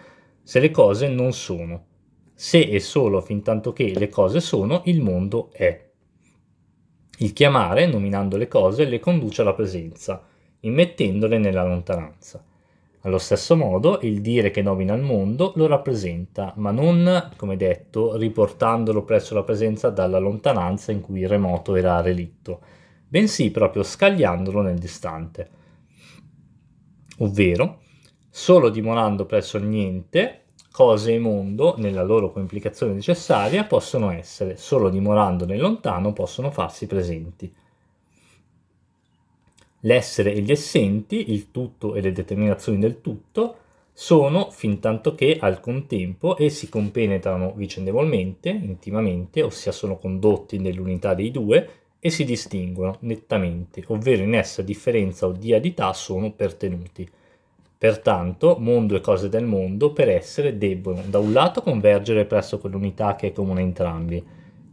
se 0.43 0.61
le 0.61 0.71
cose 0.71 1.09
non 1.09 1.33
sono. 1.33 1.85
Se 2.33 2.61
e 2.61 2.81
solo 2.81 3.21
fin 3.21 3.43
tanto 3.43 3.75
che 3.75 3.93
le 3.95 4.09
cose 4.09 4.41
sono, 4.41 4.83
il 4.87 5.03
mondo 5.03 5.51
è. 5.53 5.85
Il 7.19 7.33
chiamare, 7.35 7.87
nominando 7.87 8.39
le 8.39 8.49
cose, 8.49 8.87
le 8.87 9.01
conduce 9.01 9.43
alla 9.43 9.55
presenza, 9.55 10.23
immettendole 10.61 11.37
nella 11.37 11.65
lontananza. 11.65 12.43
Allo 13.07 13.19
stesso 13.19 13.55
modo, 13.55 14.01
il 14.03 14.21
dire 14.21 14.51
che 14.51 14.63
nomina 14.63 14.93
il 14.93 15.01
mondo 15.01 15.53
lo 15.55 15.69
rappresenta, 15.69 16.53
ma 16.57 16.73
non, 16.73 17.31
come 17.37 17.57
detto, 17.57 18.17
riportandolo 18.17 19.05
presso 19.05 19.33
la 19.33 19.45
presenza 19.45 19.91
dalla 19.91 20.19
lontananza 20.19 20.91
in 20.91 21.01
cui 21.01 21.21
il 21.21 21.29
remoto 21.29 21.77
era 21.77 22.01
relitto, 22.01 22.61
bensì 23.07 23.53
proprio 23.53 23.85
scagliandolo 23.85 24.61
nel 24.61 24.79
distante. 24.79 25.51
Ovvero, 27.19 27.79
solo 28.29 28.71
dimorando 28.71 29.25
presso 29.25 29.57
il 29.57 29.67
niente, 29.67 30.47
cose 30.73 31.15
e 31.15 31.21
mondo, 31.21 31.77
nella 31.79 32.03
loro 32.03 32.33
coimplicazione 32.33 32.93
necessaria, 32.93 33.63
possono 33.67 34.11
essere, 34.11 34.57
solo 34.57 34.91
dimorando 34.91 35.47
nel 35.47 35.61
lontano, 35.61 36.13
possono 36.13 36.51
farsi 36.51 36.89
presenti. 36.89 37.55
L'essere 39.81 40.33
e 40.33 40.41
gli 40.41 40.51
essenti, 40.51 41.33
il 41.33 41.51
tutto 41.51 41.95
e 41.95 42.01
le 42.01 42.13
determinazioni 42.13 42.79
del 42.79 43.01
tutto, 43.01 43.57
sono 43.93 44.51
fin 44.51 44.79
tanto 44.79 45.15
che 45.15 45.39
al 45.41 45.61
contempo 45.61 46.37
essi 46.39 46.69
compenetrano 46.69 47.53
vicendevolmente, 47.55 48.51
intimamente, 48.51 49.43
ossia 49.43 49.73
sono 49.73 49.97
condotti 49.97 50.59
nell'unità 50.59 51.15
dei 51.15 51.31
due, 51.31 51.69
e 51.99 52.11
si 52.11 52.25
distinguono 52.25 52.99
nettamente, 53.01 53.83
ovvero 53.89 54.23
in 54.23 54.35
essa 54.35 54.63
differenza 54.63 55.27
o 55.27 55.33
diadità 55.33 55.93
sono 55.93 56.31
pertenuti. 56.31 57.09
Pertanto, 57.79 58.57
mondo 58.59 58.97
e 58.97 59.01
cose 59.01 59.29
del 59.29 59.45
mondo, 59.45 59.93
per 59.93 60.09
essere, 60.09 60.57
debbono 60.57 61.03
da 61.09 61.19
un 61.19 61.33
lato 61.33 61.63
convergere 61.63 62.25
presso 62.25 62.59
quell'unità 62.59 63.17
che 63.17 63.29
è 63.29 63.33
comune 63.33 63.61
a 63.61 63.65
entrambi, 63.65 64.25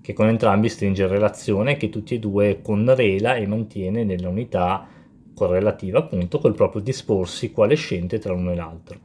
che 0.04 0.12
con 0.12 0.28
entrambi 0.28 0.68
stringe 0.68 1.08
relazione, 1.08 1.78
che 1.78 1.90
tutti 1.90 2.16
e 2.16 2.20
due 2.20 2.60
conrela 2.62 3.36
e 3.36 3.48
mantiene 3.48 4.04
nella 4.04 4.28
unità 4.28 4.86
correlativa 5.34 6.00
appunto 6.00 6.40
col 6.40 6.54
proprio 6.54 6.82
disporsi 6.82 7.54
coalescente 7.54 8.20
tra 8.20 8.34
l'uno 8.34 8.52
e 8.52 8.56
l'altro. 8.56 9.00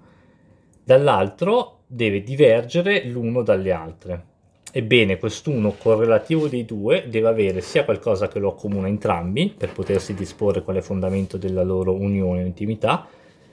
Dall'altro 0.83 1.83
deve 1.87 2.25
divergere 2.25 3.05
l'uno 3.05 3.43
dalle 3.43 3.71
altre. 3.71 4.25
Ebbene, 4.73 5.19
quest'uno 5.19 5.77
correlativo 5.79 6.49
dei 6.49 6.65
due 6.65 7.07
deve 7.09 7.29
avere 7.29 7.61
sia 7.61 7.85
qualcosa 7.85 8.27
che 8.27 8.41
lo 8.41 8.51
accomuna 8.51 8.89
entrambi, 8.89 9.55
per 9.57 9.73
potersi 9.73 10.15
disporre 10.15 10.65
quale 10.65 10.83
fondamento 10.83 11.37
della 11.37 11.63
loro 11.63 11.95
unione 11.95 12.43
o 12.43 12.47
intimità, 12.47 13.07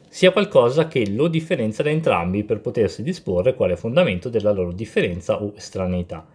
sia 0.09 0.31
qualcosa 0.31 0.87
che 0.87 1.07
lo 1.11 1.27
differenzia 1.27 1.83
da 1.83 1.91
entrambi 1.91 2.43
per 2.43 2.59
potersi 2.59 3.03
disporre 3.03 3.53
quale 3.53 3.77
fondamento 3.77 4.29
della 4.29 4.51
loro 4.51 4.71
differenza 4.71 5.43
o 5.43 5.53
estraneità. 5.55 6.25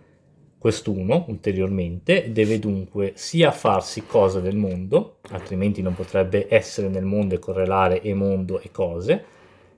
Quest'uno, 0.60 1.24
ulteriormente, 1.28 2.32
deve 2.32 2.58
dunque 2.58 3.12
sia 3.14 3.50
farsi 3.50 4.04
cosa 4.04 4.40
del 4.40 4.56
mondo, 4.56 5.16
altrimenti 5.30 5.80
non 5.80 5.94
potrebbe 5.94 6.48
essere 6.50 6.88
nel 6.88 7.06
mondo 7.06 7.34
e 7.34 7.38
correlare 7.38 8.02
e 8.02 8.12
mondo 8.12 8.60
e 8.60 8.70
cose, 8.70 9.24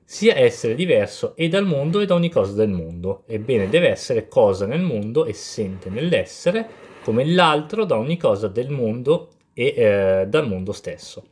sia 0.02 0.36
essere 0.36 0.74
diverso 0.74 1.36
e 1.36 1.48
dal 1.48 1.66
mondo 1.66 2.00
e 2.00 2.06
da 2.06 2.14
ogni 2.14 2.30
cosa 2.30 2.54
del 2.54 2.70
mondo. 2.70 3.22
Ebbene, 3.26 3.68
deve 3.68 3.90
essere 3.90 4.26
cosa 4.26 4.66
nel 4.66 4.80
mondo, 4.80 5.24
essente 5.24 5.88
nell'essere, 5.88 6.68
come 7.04 7.24
l'altro 7.26 7.84
da 7.84 7.96
ogni 7.96 8.16
cosa 8.16 8.48
del 8.48 8.70
mondo 8.70 9.28
e 9.54 9.74
eh, 9.76 10.26
dal 10.26 10.48
mondo 10.48 10.72
stesso. 10.72 11.22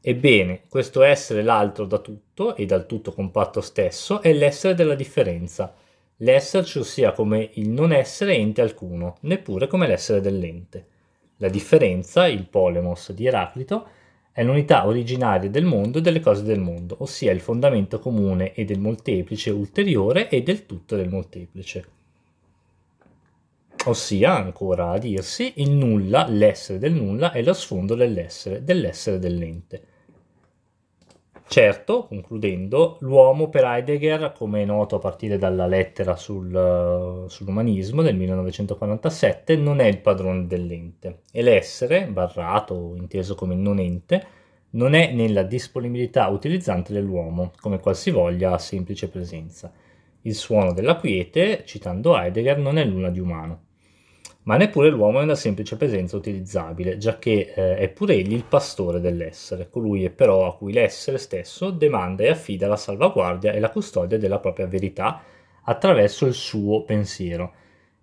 Ebbene, 0.00 0.62
questo 0.68 1.02
essere 1.02 1.42
l'altro 1.42 1.86
da 1.86 1.98
tutto 1.98 2.54
e 2.54 2.66
dal 2.66 2.86
tutto 2.86 3.10
compatto 3.10 3.60
stesso 3.60 4.22
è 4.22 4.32
l'essere 4.32 4.76
della 4.76 4.94
differenza 4.94 5.74
l'esserci 6.22 6.78
ossia 6.78 7.12
come 7.12 7.50
il 7.54 7.68
non 7.68 7.92
essere 7.92 8.34
ente 8.34 8.60
alcuno, 8.60 9.16
neppure 9.20 9.66
come 9.66 9.86
l'essere 9.86 10.20
dell'ente. 10.20 10.86
La 11.38 11.48
differenza, 11.48 12.26
il 12.26 12.46
polemos 12.46 13.12
di 13.12 13.26
Eraclito, 13.26 13.86
è 14.32 14.44
l'unità 14.44 14.86
originaria 14.86 15.50
del 15.50 15.64
mondo 15.64 15.98
e 15.98 16.00
delle 16.00 16.20
cose 16.20 16.42
del 16.42 16.60
mondo, 16.60 16.96
ossia 17.00 17.32
il 17.32 17.40
fondamento 17.40 17.98
comune 17.98 18.54
e 18.54 18.64
del 18.64 18.78
molteplice 18.78 19.50
ulteriore 19.50 20.28
e 20.28 20.42
del 20.42 20.66
tutto 20.66 20.96
del 20.96 21.08
molteplice. 21.08 21.84
Ossia, 23.86 24.36
ancora 24.36 24.90
a 24.90 24.98
dirsi, 24.98 25.54
il 25.56 25.70
nulla, 25.70 26.26
l'essere 26.28 26.78
del 26.78 26.92
nulla, 26.92 27.32
è 27.32 27.42
lo 27.42 27.54
sfondo 27.54 27.94
dell'essere, 27.94 28.62
dell'essere 28.62 29.18
dell'ente. 29.18 29.84
Certo, 31.52 32.06
concludendo, 32.06 32.96
l'uomo 33.00 33.48
per 33.48 33.64
Heidegger, 33.64 34.30
come 34.30 34.62
è 34.62 34.64
noto 34.64 34.94
a 34.94 34.98
partire 35.00 35.36
dalla 35.36 35.66
lettera 35.66 36.14
sul, 36.14 37.24
sull'umanismo 37.26 38.02
del 38.02 38.14
1947, 38.14 39.56
non 39.56 39.80
è 39.80 39.86
il 39.86 39.98
padrone 39.98 40.46
dell'ente 40.46 41.22
e 41.32 41.42
l'essere, 41.42 42.06
barrato 42.06 42.74
o 42.74 42.94
inteso 42.94 43.34
come 43.34 43.56
non 43.56 43.80
ente, 43.80 44.24
non 44.70 44.94
è 44.94 45.10
nella 45.12 45.42
disponibilità 45.42 46.28
utilizzante 46.28 46.92
dell'uomo, 46.92 47.50
come 47.60 47.80
qualsivoglia 47.80 48.56
semplice 48.56 49.08
presenza. 49.08 49.72
Il 50.20 50.36
suono 50.36 50.72
della 50.72 50.94
quiete, 50.94 51.64
citando 51.66 52.16
Heidegger, 52.16 52.58
non 52.58 52.78
è 52.78 52.84
nulla 52.84 53.10
di 53.10 53.18
umano. 53.18 53.69
Ma 54.50 54.56
neppure 54.56 54.90
l'uomo 54.90 55.20
è 55.20 55.22
una 55.22 55.36
semplice 55.36 55.76
presenza 55.76 56.16
utilizzabile, 56.16 56.96
giacché 56.96 57.54
eh, 57.54 57.76
è 57.76 57.88
pure 57.88 58.14
egli 58.14 58.32
il 58.32 58.42
pastore 58.42 58.98
dell'essere, 58.98 59.68
colui 59.70 60.02
è 60.02 60.10
però 60.10 60.48
a 60.48 60.56
cui 60.56 60.72
l'essere 60.72 61.18
stesso 61.18 61.70
demanda 61.70 62.24
e 62.24 62.30
affida 62.30 62.66
la 62.66 62.74
salvaguardia 62.74 63.52
e 63.52 63.60
la 63.60 63.70
custodia 63.70 64.18
della 64.18 64.40
propria 64.40 64.66
verità 64.66 65.22
attraverso 65.62 66.26
il 66.26 66.34
suo 66.34 66.82
pensiero, 66.82 67.52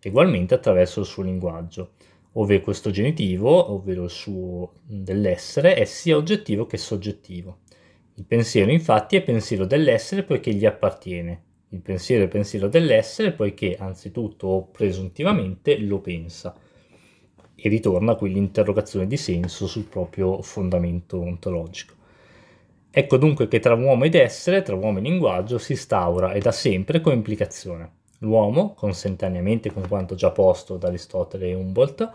ugualmente 0.06 0.54
attraverso 0.54 1.02
il 1.02 1.06
suo 1.06 1.22
linguaggio, 1.22 1.96
ove 2.32 2.62
questo 2.62 2.92
genitivo, 2.92 3.74
ovvero 3.74 4.06
il 4.06 4.10
suo 4.10 4.72
dell'essere, 4.86 5.74
è 5.74 5.84
sia 5.84 6.16
oggettivo 6.16 6.66
che 6.66 6.78
soggettivo. 6.78 7.58
Il 8.14 8.24
pensiero 8.24 8.72
infatti 8.72 9.18
è 9.18 9.22
pensiero 9.22 9.66
dell'essere 9.66 10.24
poiché 10.24 10.54
gli 10.54 10.66
appartiene, 10.66 11.47
il 11.70 11.80
pensiero 11.82 12.24
è 12.24 12.28
pensiero 12.28 12.68
dell'essere 12.68 13.34
poiché 13.34 13.76
anzitutto 13.78 14.48
o 14.48 14.64
presuntivamente 14.68 15.78
lo 15.78 16.00
pensa 16.00 16.56
e 17.56 17.70
ritorna 17.70 18.16
qui 18.16 18.32
l'interrogazione 18.32 19.08
di 19.08 19.18
senso 19.18 19.68
sul 19.68 19.86
proprio 19.86 20.42
fondamento 20.42 21.20
ontologico. 21.20 21.96
Ecco 22.90 23.18
dunque 23.18 23.48
che 23.48 23.60
tra 23.60 23.74
uomo 23.74 24.06
ed 24.06 24.16
essere, 24.16 24.62
tra 24.62 24.76
uomo 24.76 25.00
e 25.00 25.02
linguaggio, 25.02 25.58
si 25.58 25.74
instaura 25.74 26.32
e 26.32 26.40
da 26.40 26.52
sempre 26.52 27.02
coimplicazione. 27.02 27.92
L'uomo, 28.20 28.74
consentanneamente 28.74 29.72
con 29.72 29.88
quanto 29.88 30.16
già 30.16 30.32
posto 30.32 30.78
da 30.78 30.88
Aristotele 30.88 31.50
e 31.50 31.54
Humboldt, 31.54 32.10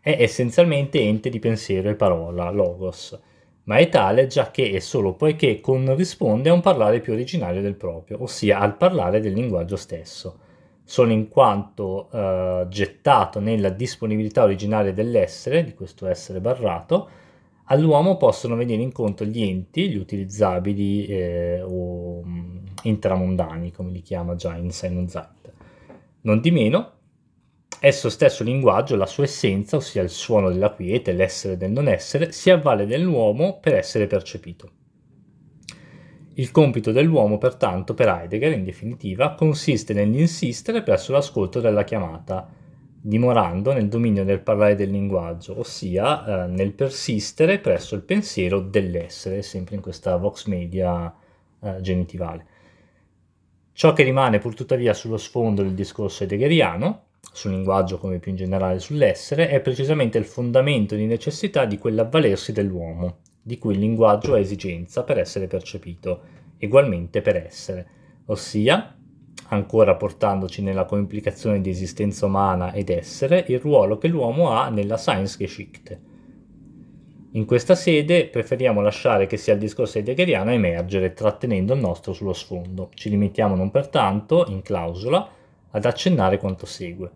è 0.00 0.16
essenzialmente 0.18 1.00
ente 1.00 1.28
di 1.28 1.38
pensiero 1.38 1.90
e 1.90 1.94
parola, 1.94 2.50
logos, 2.50 3.18
ma 3.64 3.76
è 3.76 3.88
tale 3.88 4.26
già 4.26 4.50
che 4.50 4.70
e 4.70 4.80
solo 4.80 5.14
poiché 5.14 5.60
corrisponde 5.60 6.48
a 6.48 6.52
un 6.52 6.60
parlare 6.60 7.00
più 7.00 7.12
originario 7.12 7.60
del 7.60 7.74
proprio, 7.74 8.22
ossia 8.22 8.58
al 8.58 8.76
parlare 8.76 9.20
del 9.20 9.32
linguaggio 9.32 9.76
stesso, 9.76 10.38
solo 10.84 11.12
in 11.12 11.28
quanto 11.28 12.10
eh, 12.10 12.66
gettato 12.68 13.38
nella 13.38 13.70
disponibilità 13.70 14.42
originaria 14.42 14.92
dell'essere, 14.92 15.64
di 15.64 15.74
questo 15.74 16.06
essere 16.06 16.40
barrato, 16.40 17.08
all'uomo 17.66 18.16
possono 18.16 18.56
venire 18.56 18.82
incontro 18.82 19.24
gli 19.24 19.42
enti, 19.42 19.88
gli 19.88 19.96
utilizzabili 19.96 21.06
eh, 21.06 21.62
o 21.62 22.22
mm, 22.24 22.56
intramondani, 22.82 23.70
come 23.70 23.92
li 23.92 24.02
chiama 24.02 24.34
già 24.34 24.56
in 24.56 24.70
und 24.96 25.08
Zeit. 25.08 25.52
Non 26.22 26.40
di 26.40 26.50
meno, 26.50 26.92
Esso 27.84 28.10
stesso 28.10 28.44
linguaggio, 28.44 28.94
la 28.94 29.06
sua 29.06 29.24
essenza, 29.24 29.74
ossia 29.74 30.02
il 30.02 30.08
suono 30.08 30.50
della 30.50 30.70
quiete, 30.70 31.10
l'essere 31.10 31.56
del 31.56 31.72
non 31.72 31.88
essere, 31.88 32.30
si 32.30 32.48
avvale 32.48 32.86
dell'uomo 32.86 33.58
per 33.58 33.74
essere 33.74 34.06
percepito. 34.06 34.70
Il 36.34 36.52
compito 36.52 36.92
dell'uomo, 36.92 37.38
pertanto, 37.38 37.92
per 37.94 38.06
Heidegger, 38.06 38.52
in 38.52 38.62
definitiva, 38.62 39.34
consiste 39.34 39.94
nell'insistere 39.94 40.84
presso 40.84 41.10
l'ascolto 41.10 41.58
della 41.58 41.82
chiamata, 41.82 42.48
dimorando 43.00 43.72
nel 43.72 43.88
dominio 43.88 44.22
del 44.22 44.42
parlare 44.42 44.76
del 44.76 44.92
linguaggio, 44.92 45.58
ossia 45.58 46.44
eh, 46.44 46.46
nel 46.46 46.74
persistere 46.74 47.58
presso 47.58 47.96
il 47.96 48.02
pensiero 48.02 48.60
dell'essere, 48.60 49.42
sempre 49.42 49.74
in 49.74 49.80
questa 49.80 50.14
vox 50.14 50.46
media 50.46 51.12
eh, 51.60 51.80
genitivale. 51.80 52.46
Ciò 53.72 53.92
che 53.92 54.04
rimane 54.04 54.38
pur 54.38 54.54
tuttavia 54.54 54.94
sullo 54.94 55.16
sfondo 55.16 55.64
del 55.64 55.74
discorso 55.74 56.22
heideggeriano 56.22 57.06
sul 57.32 57.52
linguaggio 57.52 57.98
come 57.98 58.18
più 58.18 58.30
in 58.30 58.36
generale 58.36 58.78
sull'essere, 58.78 59.48
è 59.48 59.60
precisamente 59.60 60.18
il 60.18 60.24
fondamento 60.24 60.94
di 60.94 61.06
necessità 61.06 61.64
di 61.64 61.78
quell'avvalersi 61.78 62.52
dell'uomo, 62.52 63.18
di 63.42 63.58
cui 63.58 63.74
il 63.74 63.80
linguaggio 63.80 64.34
ha 64.34 64.38
esigenza 64.38 65.02
per 65.02 65.18
essere 65.18 65.46
percepito, 65.46 66.20
ugualmente 66.60 67.22
per 67.22 67.36
essere, 67.36 67.86
ossia, 68.26 68.96
ancora 69.48 69.96
portandoci 69.96 70.62
nella 70.62 70.84
coimplicazione 70.84 71.60
di 71.60 71.70
esistenza 71.70 72.26
umana 72.26 72.72
ed 72.72 72.90
essere, 72.90 73.44
il 73.48 73.58
ruolo 73.58 73.98
che 73.98 74.08
l'uomo 74.08 74.50
ha 74.50 74.68
nella 74.68 74.96
Science-Geschichte. 74.96 76.10
In 77.32 77.46
questa 77.46 77.74
sede 77.74 78.26
preferiamo 78.26 78.82
lasciare 78.82 79.26
che 79.26 79.38
sia 79.38 79.54
il 79.54 79.58
discorso 79.58 79.96
heideggeriano 79.96 80.50
a 80.50 80.54
emergere, 80.54 81.14
trattenendo 81.14 81.72
il 81.72 81.80
nostro 81.80 82.12
sullo 82.12 82.34
sfondo. 82.34 82.90
Ci 82.92 83.08
limitiamo 83.08 83.56
non 83.56 83.70
pertanto, 83.70 84.44
in 84.48 84.60
clausola, 84.60 85.26
ad 85.70 85.84
accennare 85.86 86.36
quanto 86.36 86.66
segue. 86.66 87.10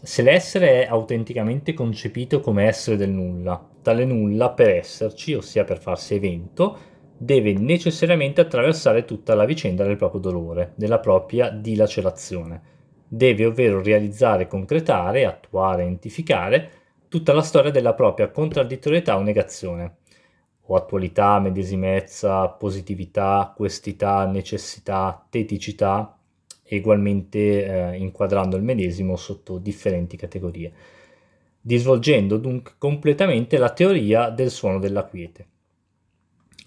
Se 0.00 0.22
l'essere 0.22 0.84
è 0.84 0.88
autenticamente 0.88 1.74
concepito 1.74 2.40
come 2.40 2.66
essere 2.66 2.96
del 2.96 3.10
nulla, 3.10 3.68
tale 3.82 4.04
nulla 4.04 4.50
per 4.50 4.68
esserci, 4.68 5.34
ossia 5.34 5.64
per 5.64 5.80
farsi 5.80 6.14
evento, 6.14 6.78
deve 7.16 7.52
necessariamente 7.52 8.40
attraversare 8.40 9.04
tutta 9.04 9.34
la 9.34 9.44
vicenda 9.44 9.82
del 9.84 9.96
proprio 9.96 10.20
dolore, 10.20 10.72
della 10.76 11.00
propria 11.00 11.50
dilacerazione. 11.50 12.62
Deve 13.08 13.46
ovvero 13.46 13.82
realizzare, 13.82 14.46
concretare, 14.46 15.24
attuare, 15.24 15.82
identificare 15.82 16.70
tutta 17.08 17.32
la 17.32 17.42
storia 17.42 17.72
della 17.72 17.94
propria 17.94 18.30
contraddittorietà 18.30 19.16
o 19.16 19.22
negazione, 19.22 19.96
o 20.66 20.76
attualità, 20.76 21.40
medesimezza, 21.40 22.48
positività, 22.50 23.52
questità, 23.56 24.26
necessità, 24.26 25.26
teticità, 25.28 26.17
ugualmente 26.76 27.64
eh, 27.64 27.96
inquadrando 27.96 28.56
il 28.56 28.62
medesimo 28.62 29.16
sotto 29.16 29.58
differenti 29.58 30.16
categorie, 30.16 30.72
disvolgendo 31.60 32.36
dunque 32.36 32.74
completamente 32.78 33.56
la 33.56 33.70
teoria 33.70 34.28
del 34.30 34.50
suono 34.50 34.78
della 34.78 35.04
quiete. 35.04 35.46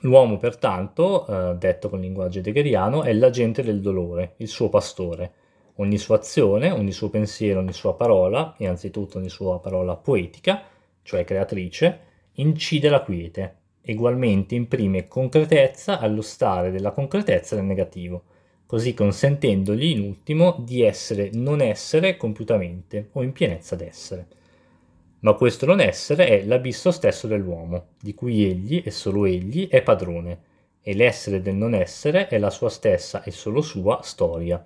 L'uomo, 0.02 0.38
pertanto, 0.38 1.28
eh, 1.28 1.56
detto 1.58 1.90
con 1.90 2.00
linguaggio 2.00 2.40
heideggeriano, 2.40 3.04
è 3.04 3.14
l'agente 3.14 3.62
del 3.62 3.82
dolore, 3.82 4.34
il 4.38 4.48
suo 4.48 4.70
pastore. 4.70 5.34
Ogni 5.76 5.98
sua 5.98 6.18
azione, 6.18 6.72
ogni 6.72 6.92
suo 6.92 7.10
pensiero, 7.10 7.60
ogni 7.60 7.74
sua 7.74 7.96
parola, 7.96 8.56
e 8.58 8.68
anzitutto 8.68 9.20
ogni 9.20 9.30
sua 9.30 9.60
parola 9.60 9.96
poetica, 9.96 10.64
cioè 11.04 11.24
creatrice, 11.24 12.00
incide 12.34 12.90
la 12.90 13.02
quiete, 13.04 13.56
ugualmente 13.86 14.56
imprime 14.56 15.08
concretezza 15.08 16.00
allo 16.00 16.22
stare 16.22 16.72
della 16.72 16.92
concretezza 16.92 17.56
del 17.56 17.66
negativo 17.66 18.24
così 18.72 18.94
consentendogli 18.94 19.84
in 19.84 20.00
ultimo 20.00 20.56
di 20.60 20.82
essere 20.82 21.30
non 21.34 21.60
essere 21.60 22.16
compiutamente 22.16 23.10
o 23.12 23.22
in 23.22 23.34
pienezza 23.34 23.76
d'essere. 23.76 24.28
Ma 25.20 25.34
questo 25.34 25.66
non 25.66 25.82
essere 25.82 26.26
è 26.28 26.46
l'abisso 26.46 26.90
stesso 26.92 27.28
dell'uomo, 27.28 27.88
di 28.00 28.14
cui 28.14 28.46
egli 28.46 28.82
e 28.86 28.90
solo 28.90 29.26
egli 29.26 29.68
è 29.68 29.82
padrone, 29.82 30.40
e 30.82 30.94
l'essere 30.94 31.42
del 31.42 31.56
non 31.56 31.74
essere 31.74 32.30
è 32.30 32.38
la 32.38 32.50
sua 32.50 32.70
stessa 32.70 33.24
e 33.24 33.32
solo 33.32 33.60
sua 33.60 34.00
storia. 34.04 34.64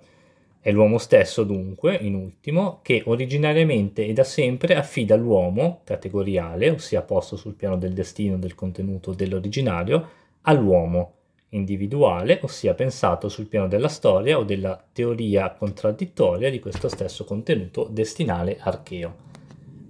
È 0.60 0.70
l'uomo 0.70 0.98
stesso 0.98 1.42
dunque, 1.42 1.96
in 1.96 2.14
ultimo, 2.14 2.78
che 2.82 3.02
originariamente 3.06 4.06
e 4.06 4.12
da 4.12 4.22
sempre 4.22 4.76
affida 4.76 5.16
l'uomo, 5.16 5.80
categoriale, 5.82 6.70
ossia 6.70 7.02
posto 7.02 7.34
sul 7.34 7.54
piano 7.54 7.76
del 7.76 7.92
destino 7.92 8.38
del 8.38 8.54
contenuto 8.54 9.14
dell'originario, 9.14 10.08
all'uomo, 10.42 11.15
individuale, 11.50 12.40
ossia 12.42 12.74
pensato 12.74 13.28
sul 13.28 13.46
piano 13.46 13.68
della 13.68 13.88
storia 13.88 14.38
o 14.38 14.44
della 14.44 14.82
teoria 14.92 15.52
contraddittoria 15.52 16.50
di 16.50 16.58
questo 16.58 16.88
stesso 16.88 17.24
contenuto 17.24 17.88
destinale 17.90 18.58
archeo. 18.60 19.24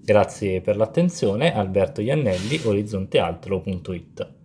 Grazie 0.03 0.61
per 0.61 0.77
l'attenzione, 0.77 1.55
Alberto 1.55 2.01
Iannelli, 2.01 2.61
orizzontealtro.it 2.65 4.36